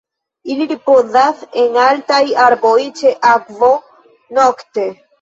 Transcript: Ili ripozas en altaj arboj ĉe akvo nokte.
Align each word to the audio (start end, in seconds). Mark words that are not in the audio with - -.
Ili 0.53 0.65
ripozas 0.71 1.43
en 1.65 1.77
altaj 1.83 2.23
arboj 2.49 2.75
ĉe 3.03 3.15
akvo 3.37 3.73
nokte. 4.43 4.93